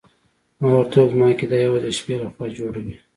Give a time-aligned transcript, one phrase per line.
[0.59, 2.95] ما ورته وویل زما عقیده یوازې د شپې لخوا جوړه وي.